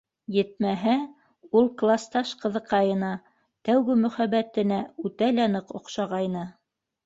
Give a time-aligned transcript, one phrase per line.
[0.35, 0.95] Етмәһә,
[1.59, 3.11] ул класташ ҡыҙыҡайына,
[3.69, 6.53] тәүге мөхәббәтенә, үтә лә ныҡ оҡшағайны.